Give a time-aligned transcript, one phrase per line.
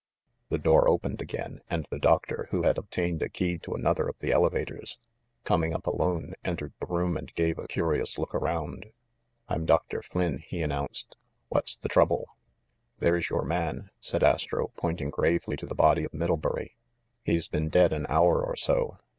[0.49, 4.17] The door opened again, and the doctor, who had obtained a key to another of
[4.17, 4.97] the elevators,
[5.43, 8.33] coming up THE MIDDLEBURY MURDER 399 alone, entered the room and gave a curious look
[8.33, 8.87] around.
[9.47, 11.17] i "I'm Doctor Flynn," he announced.
[11.49, 12.29] "What's the trouble?"
[12.97, 16.77] "There's your man," said Astro, pointing gravely to the body of Middlebury.
[17.23, 18.97] "He's been dead an hour or so.